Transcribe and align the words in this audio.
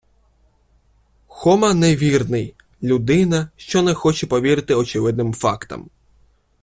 Хома 1.27 1.73
невірний- 1.73 2.55
людина, 2.83 3.49
що 3.57 3.81
не 3.81 3.93
хоче 3.93 4.27
повірити 4.27 4.75
очевидним 4.75 5.33
фактам 5.33 5.89